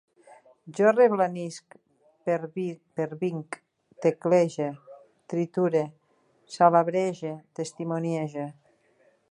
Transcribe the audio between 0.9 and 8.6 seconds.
reblanisc, pervinc, teclege, triture, salabrege, testimoniege